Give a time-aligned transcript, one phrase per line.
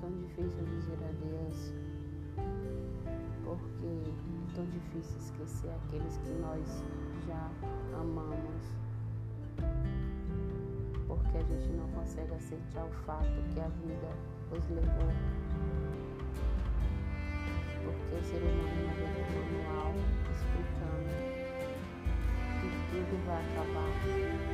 [0.00, 1.72] tão difícil dizer adeus,
[3.44, 6.84] porque é tão difícil esquecer aqueles que nós
[7.26, 7.50] já
[7.98, 8.76] amamos,
[11.06, 14.08] porque a gente não consegue aceitar o fato que a vida
[14.50, 15.12] os levou.
[17.84, 19.92] Porque o ser humano é vem manual
[20.30, 21.12] explicando
[22.60, 24.53] que tudo vai acabar.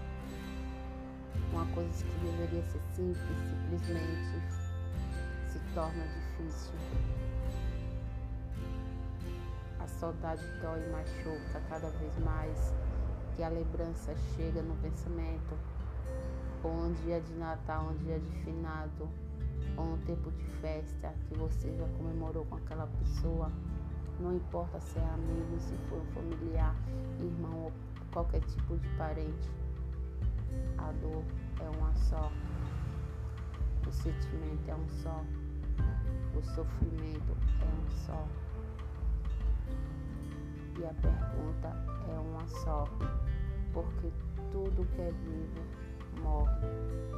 [1.71, 3.17] Uma coisa que deveria ser simples,
[3.69, 4.53] simplesmente
[5.47, 6.73] se torna difícil.
[9.79, 12.73] A saudade dói e machuca cada vez mais,
[13.37, 15.57] que a lembrança chega no pensamento,
[16.61, 19.09] ou um dia de Natal, um dia de finado,
[19.77, 23.49] ou um tempo de festa que você já comemorou com aquela pessoa
[24.19, 26.75] não importa se é amigo, se for familiar,
[27.19, 27.71] irmão ou
[28.11, 29.49] qualquer tipo de parente.
[30.77, 31.23] A dor
[31.61, 32.31] é uma só.
[33.87, 35.23] O sentimento é um só.
[36.35, 38.27] O sofrimento é um só.
[40.79, 41.67] E a pergunta
[42.09, 42.85] é uma só.
[43.73, 44.11] Porque
[44.51, 47.10] tudo que é vivo morre.